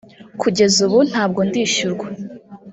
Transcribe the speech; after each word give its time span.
kugeza 0.41 0.77
ubu 0.87 0.97
ntabwo 1.11 1.39
ndishyurwa 1.47 2.05